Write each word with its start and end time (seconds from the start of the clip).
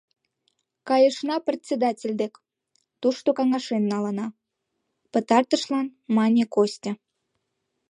—Кайышна 0.87 1.35
председатель 1.47 2.13
дек, 2.21 2.33
тушто 3.01 3.29
каҥашен 3.37 3.83
налына,— 3.91 4.27
пытартышлан 5.11 5.87
мане 6.15 6.43
Костя. 6.53 6.91